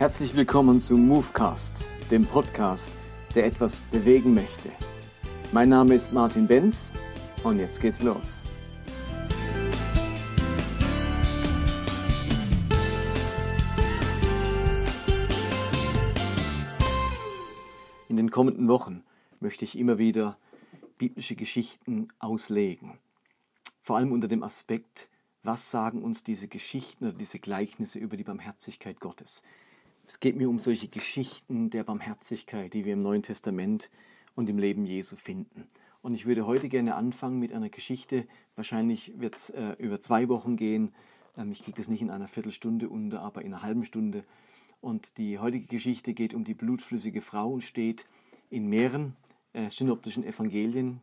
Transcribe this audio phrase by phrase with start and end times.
[0.00, 2.90] Herzlich willkommen zu Movecast, dem Podcast,
[3.34, 4.70] der etwas bewegen möchte.
[5.52, 6.90] Mein Name ist Martin Benz
[7.44, 8.44] und jetzt geht's los.
[18.08, 19.04] In den kommenden Wochen
[19.38, 20.38] möchte ich immer wieder
[20.96, 22.98] biblische Geschichten auslegen.
[23.82, 25.10] Vor allem unter dem Aspekt,
[25.42, 29.42] was sagen uns diese Geschichten oder diese Gleichnisse über die Barmherzigkeit Gottes.
[30.10, 33.92] Es geht mir um solche Geschichten der Barmherzigkeit, die wir im Neuen Testament
[34.34, 35.68] und im Leben Jesu finden.
[36.02, 38.26] Und ich würde heute gerne anfangen mit einer Geschichte.
[38.56, 40.92] Wahrscheinlich wird es äh, über zwei Wochen gehen.
[41.36, 44.24] Ähm, ich kriege das nicht in einer Viertelstunde unter, aber in einer halben Stunde.
[44.80, 48.08] Und die heutige Geschichte geht um die blutflüssige Frau und steht
[48.50, 49.14] in mehreren
[49.52, 51.02] äh, synoptischen Evangelien,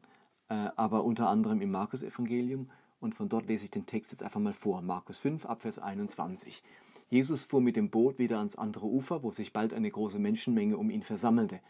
[0.50, 2.70] äh, aber unter anderem im Markus-Evangelium.
[3.00, 4.82] Und von dort lese ich den Text jetzt einfach mal vor.
[4.82, 6.62] Markus 5, Abvers 21.
[7.10, 10.78] Jesus fuhr mit dem Boot wieder ans andere Ufer, wo sich bald eine große Menschenmenge
[10.78, 11.62] um ihn versammelte.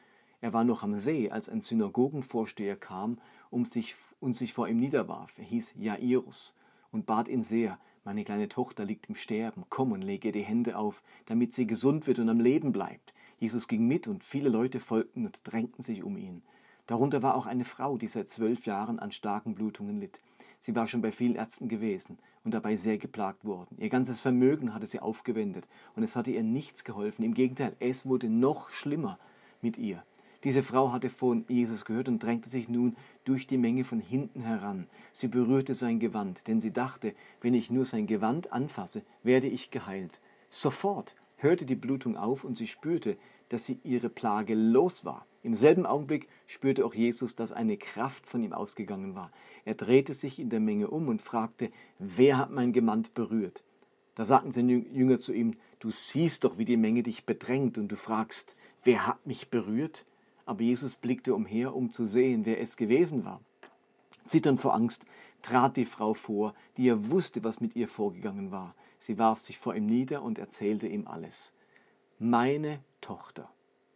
[0.42, 4.80] Er war noch am See, als ein Synagogenvorsteher kam um sich, und sich vor ihm
[4.80, 5.38] niederwarf.
[5.38, 6.56] Er hieß Jairus
[6.92, 10.42] und bat ihn sehr, meine kleine Tochter liegt im Sterben, komm und lege ihr die
[10.42, 13.14] Hände auf, damit sie gesund wird und am Leben bleibt.
[13.38, 16.42] Jesus ging mit und viele Leute folgten und drängten sich um ihn.
[16.88, 20.22] Darunter war auch eine Frau, die seit zwölf Jahren an starken Blutungen litt.
[20.68, 23.78] Sie war schon bei vielen Ärzten gewesen und dabei sehr geplagt worden.
[23.80, 25.66] Ihr ganzes Vermögen hatte sie aufgewendet
[25.96, 27.24] und es hatte ihr nichts geholfen.
[27.24, 29.18] Im Gegenteil, es wurde noch schlimmer
[29.62, 30.04] mit ihr.
[30.44, 34.42] Diese Frau hatte von Jesus gehört und drängte sich nun durch die Menge von hinten
[34.42, 34.88] heran.
[35.14, 39.72] Sie berührte sein Gewand, denn sie dachte, wenn ich nur sein Gewand anfasse, werde ich
[39.72, 40.20] geheilt.
[40.50, 43.16] Sofort hörte die Blutung auf und sie spürte,
[43.50, 45.26] dass sie ihre Plage los war.
[45.44, 49.32] Im selben Augenblick spürte auch Jesus, dass eine Kraft von ihm ausgegangen war.
[49.66, 53.64] Er drehte sich in der Menge um und fragte, wer hat mein Gewand berührt?
[54.16, 57.88] Da sagten seine Jünger zu ihm, du siehst doch, wie die Menge dich bedrängt und
[57.90, 60.06] du fragst, wer hat mich berührt?
[60.46, 63.42] Aber Jesus blickte umher, um zu sehen, wer es gewesen war.
[64.26, 65.06] Zitternd vor Angst
[65.42, 68.76] trat die Frau vor, die ja wusste, was mit ihr vorgegangen war.
[68.98, 71.54] Sie warf sich vor ihm nieder und erzählte ihm alles.
[72.20, 73.50] Meine Tochter,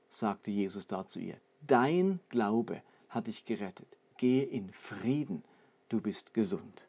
[0.09, 3.88] sagte Jesus da zu ihr, dein Glaube hat dich gerettet.
[4.17, 5.44] Gehe in Frieden,
[5.89, 6.88] du bist gesund.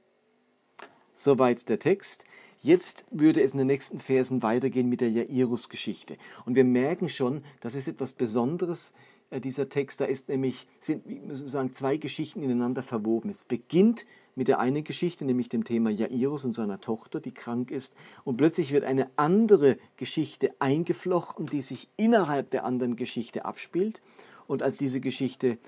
[1.15, 2.25] Soweit der Text.
[2.61, 6.17] Jetzt würde es in den nächsten Versen weitergehen mit der Jairus-Geschichte.
[6.45, 8.93] Und wir merken schon, das ist etwas Besonderes,
[9.41, 10.01] dieser Text.
[10.01, 13.31] Da ist nämlich, sind, wie muss man sagen, zwei Geschichten ineinander verwoben.
[13.31, 14.05] Es beginnt
[14.35, 17.95] mit der einen Geschichte, nämlich dem Thema Jairus und seiner Tochter, die krank ist.
[18.25, 24.01] Und plötzlich wird eine andere Geschichte eingeflochten, die sich innerhalb der anderen Geschichte abspielt.
[24.47, 25.59] Und als diese Geschichte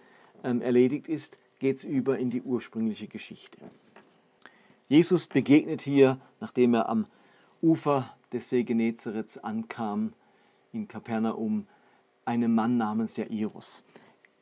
[0.42, 3.58] ähm, erledigt ist, geht es über in die ursprüngliche Geschichte.
[4.88, 7.04] Jesus begegnet hier, nachdem er am
[7.62, 10.12] Ufer des See Genezareth ankam,
[10.72, 11.66] in Kapernaum,
[12.24, 13.84] einem Mann namens Jairus.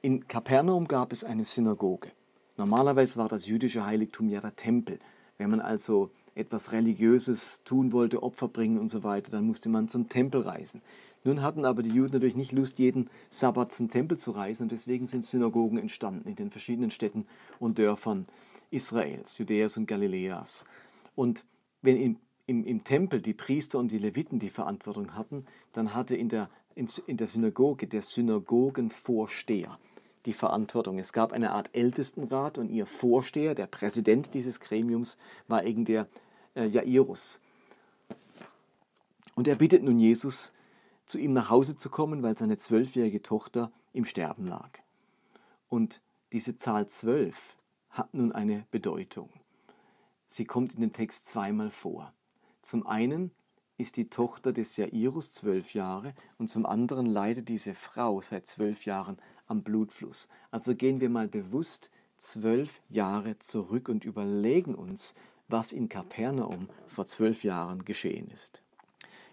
[0.00, 2.10] In Kapernaum gab es eine Synagoge.
[2.56, 4.98] Normalerweise war das jüdische Heiligtum ja der Tempel.
[5.38, 9.88] Wenn man also etwas Religiöses tun wollte, Opfer bringen und so weiter, dann musste man
[9.88, 10.82] zum Tempel reisen.
[11.24, 14.72] Nun hatten aber die Juden natürlich nicht Lust, jeden Sabbat zum Tempel zu reisen und
[14.72, 17.26] deswegen sind Synagogen entstanden in den verschiedenen Städten
[17.60, 18.26] und Dörfern
[18.70, 20.64] Israels, Judäas und Galiläas.
[21.14, 21.44] Und
[21.80, 22.16] wenn im,
[22.46, 26.50] im, im Tempel die Priester und die Leviten die Verantwortung hatten, dann hatte in der,
[26.74, 29.78] in der Synagoge der Synagogenvorsteher
[30.26, 30.98] die Verantwortung.
[30.98, 35.16] Es gab eine Art Ältestenrat und ihr Vorsteher, der Präsident dieses Gremiums,
[35.48, 36.06] war eben der
[36.54, 37.40] äh, Jairus.
[39.34, 40.52] Und er bittet nun Jesus,
[41.06, 44.70] zu ihm nach Hause zu kommen, weil seine zwölfjährige Tochter im Sterben lag.
[45.68, 46.00] Und
[46.32, 47.56] diese Zahl zwölf
[47.90, 49.28] hat nun eine Bedeutung.
[50.28, 52.12] Sie kommt in den Text zweimal vor.
[52.62, 53.32] Zum einen
[53.82, 58.86] ist die Tochter des Jairus zwölf Jahre und zum anderen leidet diese Frau seit zwölf
[58.86, 60.28] Jahren am Blutfluss.
[60.50, 65.14] Also gehen wir mal bewusst zwölf Jahre zurück und überlegen uns,
[65.48, 68.62] was in Kapernaum vor zwölf Jahren geschehen ist.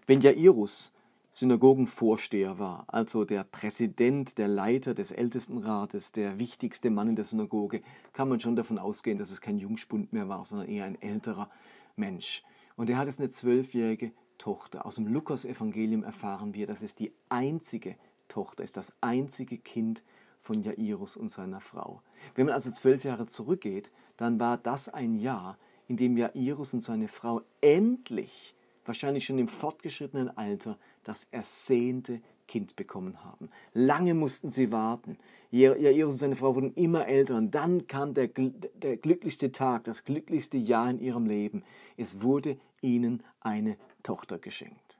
[0.08, 0.94] Wenn Jairus
[1.32, 7.84] Synagogenvorsteher war, also der Präsident, der Leiter des Ältestenrates, der wichtigste Mann in der Synagoge,
[8.14, 11.50] kann man schon davon ausgehen, dass es kein Jungspund mehr war, sondern eher ein älterer
[11.96, 12.44] Mensch.
[12.76, 14.88] Und er hat jetzt eine zwölfjährige Tochter.
[14.88, 17.96] Aus dem Lukas-Evangelium erfahren wir, dass es die einzige
[18.28, 20.02] Tochter ist, das einzige Kind
[20.42, 22.02] von Jairus und seiner Frau.
[22.34, 25.58] Wenn man also zwölf Jahre zurückgeht, dann war das ein Jahr,
[25.88, 28.56] in dem Jairus und seine Frau endlich,
[28.86, 33.50] wahrscheinlich schon im fortgeschrittenen Alter, das ersehnte Kind bekommen haben.
[33.74, 35.18] Lange mussten sie warten.
[35.52, 40.04] Jairus und seine Frau wurden immer älter und dann kam der, der glücklichste Tag, das
[40.04, 41.64] glücklichste Jahr in ihrem Leben.
[41.98, 45.00] Es wurde ihnen eine Tochter geschenkt.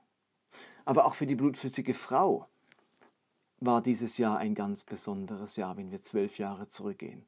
[0.84, 2.48] Aber auch für die blutflüssige Frau
[3.60, 7.24] war dieses Jahr ein ganz besonderes Jahr, wenn wir zwölf Jahre zurückgehen.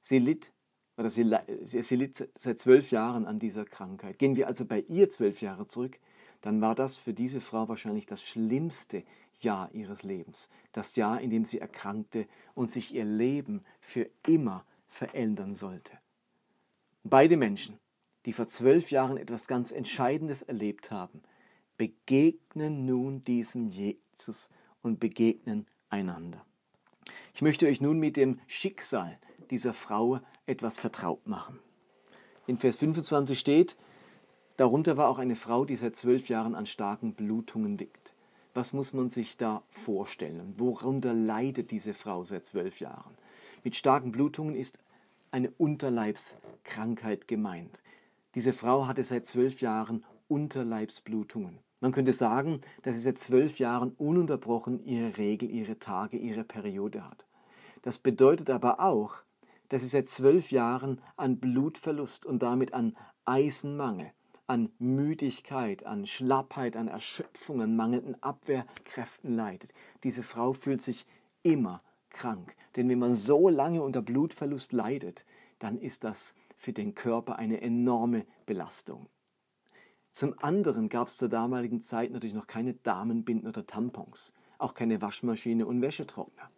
[0.00, 0.52] Sie litt,
[0.96, 1.28] oder sie,
[1.64, 4.18] sie, litt seit zwölf Jahren an dieser Krankheit.
[4.18, 5.98] Gehen wir also bei ihr zwölf Jahre zurück,
[6.42, 9.02] dann war das für diese Frau wahrscheinlich das schlimmste
[9.40, 10.48] Jahr ihres Lebens.
[10.72, 15.98] Das Jahr, in dem sie erkrankte und sich ihr Leben für immer verändern sollte.
[17.02, 17.78] Beide Menschen,
[18.26, 21.22] die vor zwölf Jahren etwas ganz Entscheidendes erlebt haben,
[21.78, 24.50] begegnen nun diesem Jesus
[24.82, 26.44] und begegnen einander.
[27.34, 29.18] Ich möchte euch nun mit dem Schicksal
[29.50, 31.60] dieser Frau etwas vertraut machen.
[32.46, 33.76] In Vers 25 steht,
[34.56, 38.12] darunter war auch eine Frau, die seit zwölf Jahren an starken Blutungen liegt.
[38.54, 40.54] Was muss man sich da vorstellen?
[40.56, 43.14] Worunter leidet diese Frau seit zwölf Jahren?
[43.62, 44.78] Mit starken Blutungen ist
[45.30, 47.78] eine Unterleibskrankheit gemeint.
[48.36, 51.58] Diese Frau hatte seit zwölf Jahren Unterleibsblutungen.
[51.80, 57.02] Man könnte sagen, dass sie seit zwölf Jahren ununterbrochen ihre Regel, ihre Tage, ihre Periode
[57.02, 57.26] hat.
[57.80, 59.14] Das bedeutet aber auch,
[59.70, 62.94] dass sie seit zwölf Jahren an Blutverlust und damit an
[63.24, 64.12] Eisenmangel,
[64.46, 69.72] an Müdigkeit, an Schlappheit, an Erschöpfung, an mangelnden Abwehrkräften leidet.
[70.04, 71.06] Diese Frau fühlt sich
[71.42, 71.80] immer
[72.10, 72.54] krank.
[72.76, 75.24] Denn wenn man so lange unter Blutverlust leidet,
[75.58, 76.34] dann ist das
[76.66, 79.06] für den Körper eine enorme Belastung.
[80.10, 85.00] Zum anderen gab es zur damaligen Zeit natürlich noch keine Damenbinden oder Tampons, auch keine
[85.00, 86.50] Waschmaschine und Wäschetrockner.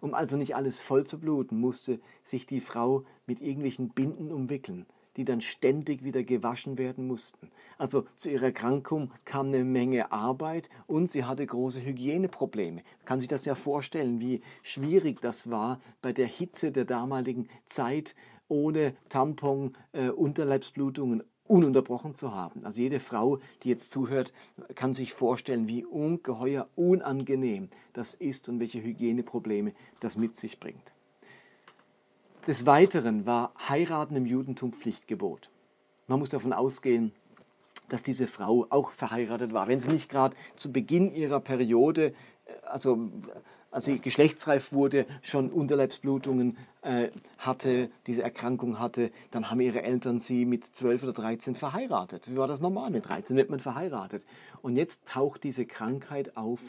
[0.00, 4.86] Um also nicht alles voll zu bluten, musste sich die Frau mit irgendwelchen Binden umwickeln,
[5.18, 7.50] die dann ständig wieder gewaschen werden mussten.
[7.76, 12.76] Also zu ihrer Erkrankung kam eine Menge Arbeit und sie hatte große Hygieneprobleme.
[12.76, 17.50] Man kann sich das ja vorstellen, wie schwierig das war bei der Hitze der damaligen
[17.66, 18.14] Zeit
[18.48, 22.64] ohne Tampon, äh, Unterleibsblutungen ununterbrochen zu haben.
[22.64, 24.32] Also jede Frau, die jetzt zuhört,
[24.74, 30.92] kann sich vorstellen, wie ungeheuer unangenehm das ist und welche Hygieneprobleme das mit sich bringt.
[32.46, 35.50] Des Weiteren war Heiraten im Judentum Pflichtgebot.
[36.06, 37.12] Man muss davon ausgehen,
[37.88, 39.68] dass diese Frau auch verheiratet war.
[39.68, 42.12] Wenn sie nicht gerade zu Beginn ihrer Periode, äh,
[42.66, 43.10] also
[43.70, 50.20] als sie geschlechtsreif wurde, schon Unterleibsblutungen äh, hatte, diese Erkrankung hatte, dann haben ihre Eltern
[50.20, 52.30] sie mit 12 oder 13 verheiratet.
[52.30, 52.90] Wie war das normal?
[52.90, 54.24] Mit 13 wird man verheiratet.
[54.62, 56.60] Und jetzt taucht diese Krankheit auf,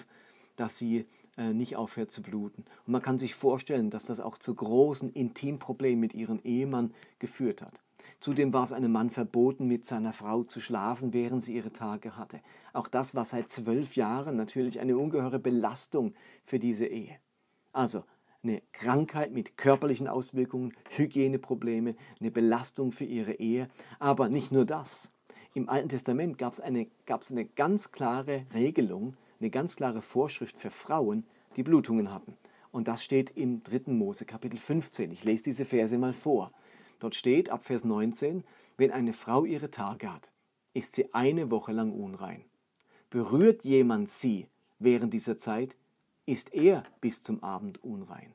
[0.57, 1.06] dass sie
[1.38, 2.66] äh, nicht aufhört zu bluten.
[2.86, 7.62] Und man kann sich vorstellen, dass das auch zu großen Intimproblemen mit ihrem Ehemann geführt
[7.62, 7.81] hat.
[8.19, 12.18] Zudem war es einem Mann verboten, mit seiner Frau zu schlafen, während sie ihre Tage
[12.18, 12.42] hatte.
[12.74, 16.13] Auch das war seit zwölf Jahren natürlich eine ungeheure Belastung
[16.44, 17.16] für diese Ehe.
[17.71, 18.04] Also
[18.44, 23.69] eine Krankheit mit körperlichen Auswirkungen, Hygieneprobleme, eine Belastung für ihre Ehe.
[24.00, 25.13] Aber nicht nur das.
[25.54, 30.57] Im Alten Testament gab es eine, gab's eine ganz klare Regelung, eine ganz klare Vorschrift
[30.57, 31.25] für Frauen,
[31.56, 32.36] die Blutungen hatten.
[32.71, 33.92] Und das steht im 3.
[33.94, 35.12] Mose Kapitel 15.
[35.12, 36.51] Ich lese diese Verse mal vor.
[37.00, 38.44] Dort steht ab Vers 19,
[38.78, 40.31] wenn eine Frau ihre Tage hat,
[40.74, 42.46] ist sie eine Woche lang unrein.
[43.10, 44.48] Berührt jemand sie
[44.80, 45.75] während dieser Zeit,
[46.25, 48.34] ist er bis zum Abend unrein.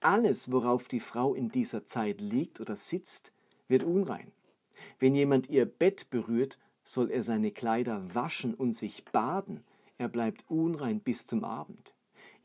[0.00, 3.32] Alles, worauf die Frau in dieser Zeit liegt oder sitzt,
[3.68, 4.30] wird unrein.
[4.98, 9.64] Wenn jemand ihr Bett berührt, soll er seine Kleider waschen und sich baden,
[9.98, 11.94] er bleibt unrein bis zum Abend.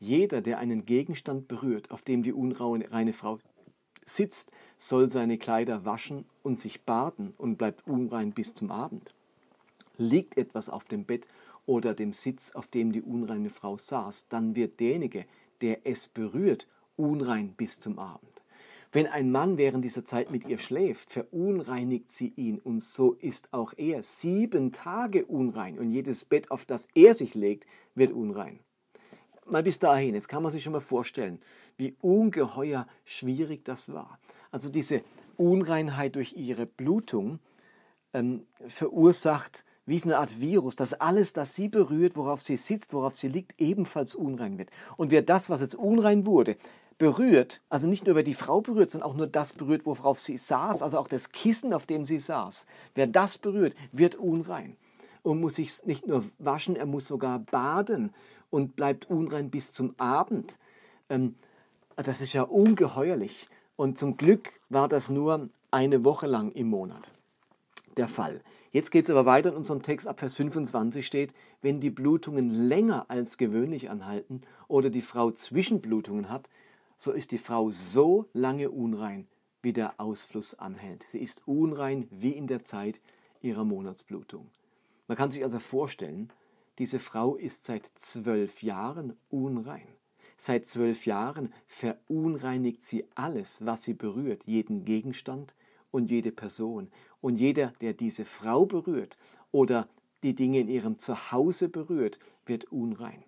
[0.00, 3.38] Jeder, der einen Gegenstand berührt, auf dem die unreine Frau
[4.04, 4.50] sitzt,
[4.82, 9.14] soll seine Kleider waschen und sich baden und bleibt unrein bis zum Abend.
[9.96, 11.28] Liegt etwas auf dem Bett
[11.66, 15.24] oder dem Sitz, auf dem die unreine Frau saß, dann wird derjenige,
[15.60, 18.42] der es berührt, unrein bis zum Abend.
[18.90, 23.54] Wenn ein Mann während dieser Zeit mit ihr schläft, verunreinigt sie ihn und so ist
[23.54, 28.58] auch er sieben Tage unrein und jedes Bett, auf das er sich legt, wird unrein.
[29.46, 31.40] Mal bis dahin, jetzt kann man sich schon mal vorstellen,
[31.76, 34.18] wie ungeheuer schwierig das war.
[34.52, 35.02] Also diese
[35.36, 37.40] Unreinheit durch ihre Blutung
[38.12, 43.16] ähm, verursacht wie eine Art Virus, dass alles, das sie berührt, worauf sie sitzt, worauf
[43.16, 44.70] sie liegt, ebenfalls unrein wird.
[44.96, 46.56] Und wer das, was jetzt unrein wurde,
[46.98, 50.36] berührt, also nicht nur wer die Frau berührt, sondern auch nur das berührt, worauf sie
[50.36, 54.76] saß, also auch das Kissen, auf dem sie saß, wer das berührt, wird unrein
[55.22, 58.12] und muss sich nicht nur waschen, er muss sogar baden
[58.50, 60.58] und bleibt unrein bis zum Abend.
[61.08, 61.34] Ähm,
[61.96, 63.48] das ist ja ungeheuerlich.
[63.82, 67.10] Und zum Glück war das nur eine Woche lang im Monat
[67.96, 68.40] der Fall.
[68.70, 72.68] Jetzt geht es aber weiter in unserem Text ab Vers 25 steht, wenn die Blutungen
[72.68, 76.48] länger als gewöhnlich anhalten oder die Frau Zwischenblutungen hat,
[76.96, 79.26] so ist die Frau so lange unrein,
[79.62, 81.04] wie der Ausfluss anhält.
[81.10, 83.00] Sie ist unrein wie in der Zeit
[83.40, 84.46] ihrer Monatsblutung.
[85.08, 86.30] Man kann sich also vorstellen,
[86.78, 89.88] diese Frau ist seit zwölf Jahren unrein.
[90.36, 95.54] Seit zwölf Jahren verunreinigt sie alles, was sie berührt, jeden Gegenstand
[95.90, 96.88] und jede Person.
[97.20, 99.16] Und jeder, der diese Frau berührt
[99.52, 99.88] oder
[100.22, 103.22] die Dinge in ihrem Zuhause berührt, wird unrein.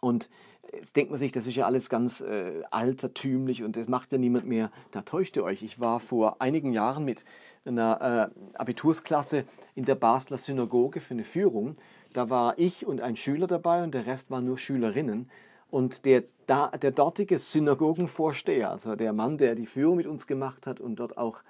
[0.00, 0.28] Und
[0.72, 4.18] jetzt denkt man sich, das ist ja alles ganz äh, altertümlich und das macht ja
[4.18, 4.70] niemand mehr.
[4.90, 5.62] Da täuscht ihr euch.
[5.62, 7.24] Ich war vor einigen Jahren mit
[7.64, 9.44] einer äh, Abitursklasse
[9.74, 11.76] in der Basler Synagoge für eine Führung.
[12.12, 15.30] Da war ich und ein Schüler dabei und der Rest waren nur Schülerinnen.
[15.70, 20.80] Und der, der dortige Synagogenvorsteher, also der Mann, der die Führung mit uns gemacht hat
[20.80, 21.42] und dort auch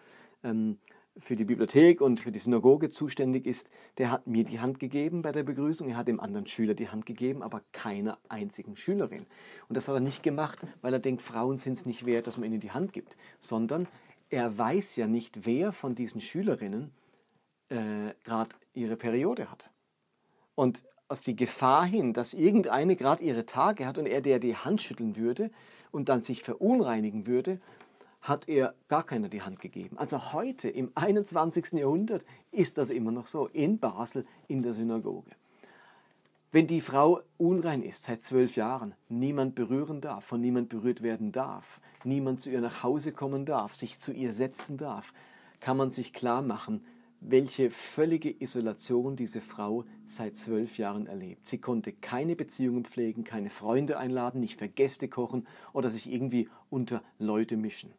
[0.42, 0.78] ähm,
[1.18, 5.22] für die Bibliothek und für die Synagoge zuständig ist, der hat mir die Hand gegeben
[5.22, 9.26] bei der Begrüßung, er hat dem anderen Schüler die Hand gegeben, aber keiner einzigen Schülerin.
[9.68, 12.36] Und das hat er nicht gemacht, weil er denkt, Frauen sind es nicht wert, dass
[12.36, 13.88] man ihnen die Hand gibt, sondern
[14.28, 16.90] er weiß ja nicht, wer von diesen Schülerinnen
[17.68, 19.70] äh, gerade ihre Periode hat.
[20.54, 24.56] Und auf die Gefahr hin, dass irgendeine gerade ihre Tage hat und er der die
[24.56, 25.50] Hand schütteln würde
[25.92, 27.60] und dann sich verunreinigen würde,
[28.20, 29.98] hat er gar keiner die Hand gegeben.
[29.98, 31.72] Also heute im 21.
[31.74, 35.30] Jahrhundert ist das immer noch so in Basel in der Synagoge.
[36.50, 41.30] Wenn die Frau unrein ist seit zwölf Jahren, niemand berühren darf, von niemand berührt werden
[41.30, 45.12] darf, niemand zu ihr nach Hause kommen darf, sich zu ihr setzen darf,
[45.60, 46.84] kann man sich klar machen,
[47.20, 51.48] welche völlige Isolation diese Frau seit zwölf Jahren erlebt.
[51.48, 56.48] Sie konnte keine Beziehungen pflegen, keine Freunde einladen, nicht für Gäste kochen oder sich irgendwie
[56.70, 57.92] unter Leute mischen.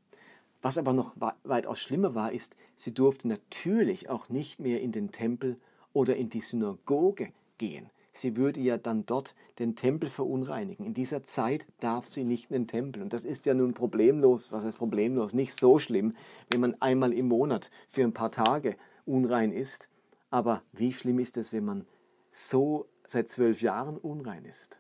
[0.62, 5.12] Was aber noch weitaus schlimmer war, ist, sie durfte natürlich auch nicht mehr in den
[5.12, 5.58] Tempel
[5.94, 7.90] oder in die Synagoge gehen.
[8.18, 10.86] Sie würde ja dann dort den Tempel verunreinigen.
[10.86, 13.04] In dieser Zeit darf sie nicht in den Tempel.
[13.04, 16.16] Und das ist ja nun problemlos, was heißt problemlos, nicht so schlimm,
[16.50, 18.76] wenn man einmal im Monat für ein paar Tage
[19.08, 19.90] unrein ist.
[20.30, 21.86] Aber wie schlimm ist es, wenn man
[22.32, 24.80] so seit zwölf Jahren unrein ist?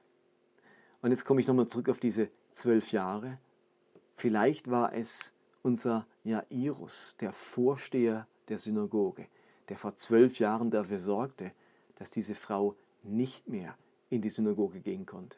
[1.01, 3.39] Und jetzt komme ich nochmal zurück auf diese zwölf Jahre.
[4.15, 9.27] Vielleicht war es unser Jairus, der Vorsteher der Synagoge,
[9.69, 11.51] der vor zwölf Jahren dafür sorgte,
[11.95, 13.77] dass diese Frau nicht mehr
[14.09, 15.37] in die Synagoge gehen konnte.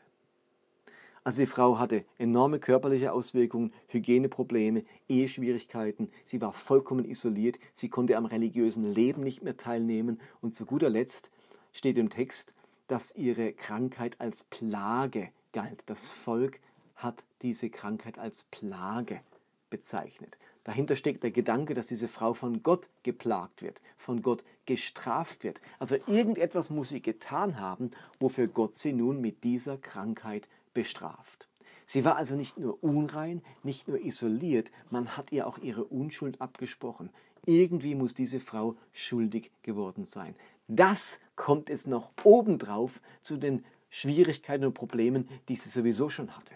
[1.23, 8.17] Also die Frau hatte enorme körperliche Auswirkungen, Hygieneprobleme, Eheschwierigkeiten, sie war vollkommen isoliert, sie konnte
[8.17, 11.29] am religiösen Leben nicht mehr teilnehmen und zu guter Letzt
[11.73, 12.53] steht im Text,
[12.87, 15.83] dass ihre Krankheit als Plage galt.
[15.85, 16.59] Das Volk
[16.95, 19.21] hat diese Krankheit als Plage
[19.69, 20.37] bezeichnet.
[20.63, 25.61] Dahinter steckt der Gedanke, dass diese Frau von Gott geplagt wird, von Gott gestraft wird.
[25.79, 31.47] Also irgendetwas muss sie getan haben, wofür Gott sie nun mit dieser Krankheit bestraft.
[31.85, 36.39] Sie war also nicht nur unrein, nicht nur isoliert, man hat ihr auch ihre Unschuld
[36.39, 37.09] abgesprochen.
[37.45, 40.35] Irgendwie muss diese Frau schuldig geworden sein.
[40.67, 46.53] Das kommt jetzt noch obendrauf zu den Schwierigkeiten und Problemen, die sie sowieso schon hatte.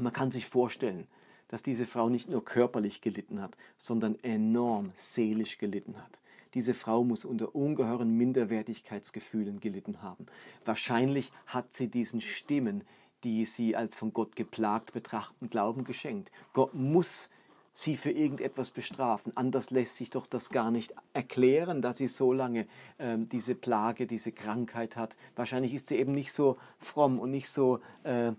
[0.00, 1.06] man kann sich vorstellen,
[1.46, 6.18] dass diese Frau nicht nur körperlich gelitten hat, sondern enorm seelisch gelitten hat.
[6.54, 10.26] Diese Frau muss unter ungeheuren Minderwertigkeitsgefühlen gelitten haben.
[10.64, 12.82] Wahrscheinlich hat sie diesen Stimmen,
[13.24, 16.32] die sie als von Gott geplagt betrachten, Glauben geschenkt.
[16.52, 17.30] Gott muss
[17.72, 19.36] sie für irgendetwas bestrafen.
[19.36, 22.66] Anders lässt sich doch das gar nicht erklären, dass sie so lange
[22.98, 25.16] äh, diese Plage, diese Krankheit hat.
[25.36, 28.32] Wahrscheinlich ist sie eben nicht so fromm und nicht so äh,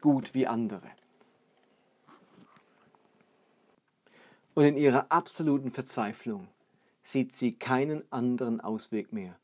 [0.00, 0.90] gut wie andere.
[4.54, 6.46] Und in ihrer absoluten Verzweiflung
[7.02, 9.36] sieht sie keinen anderen Ausweg mehr,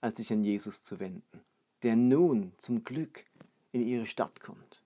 [0.00, 1.40] als sich an Jesus zu wenden,
[1.82, 3.24] der nun zum Glück
[3.74, 4.84] in ihre Stadt kommt.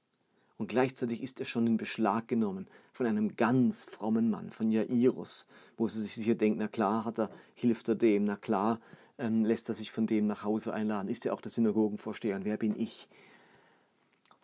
[0.56, 5.46] Und gleichzeitig ist er schon in Beschlag genommen von einem ganz frommen Mann, von Jairus,
[5.76, 8.80] wo sie sich sicher denkt, na klar hat er, hilft er dem, na klar
[9.18, 12.44] ähm, lässt er sich von dem nach Hause einladen, ist er auch der Synagogenvorsteher und
[12.44, 13.08] wer bin ich?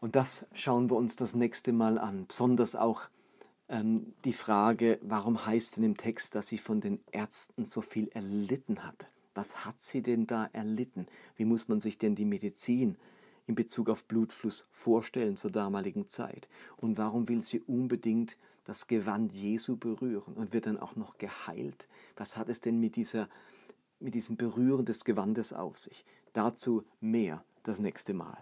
[0.01, 3.09] Und das schauen wir uns das nächste Mal an, besonders auch
[3.69, 8.09] ähm, die Frage, warum heißt denn im Text, dass sie von den Ärzten so viel
[8.09, 9.09] erlitten hat?
[9.35, 11.07] Was hat sie denn da erlitten?
[11.35, 12.97] Wie muss man sich denn die Medizin
[13.47, 16.49] in Bezug auf Blutfluss vorstellen zur damaligen Zeit?
[16.77, 21.89] Und warum will sie unbedingt das Gewand Jesu berühren und wird dann auch noch geheilt?
[22.17, 23.29] Was hat es denn mit, dieser,
[24.01, 26.05] mit diesem Berühren des Gewandes auf sich?
[26.33, 28.39] Dazu mehr das nächste Mal.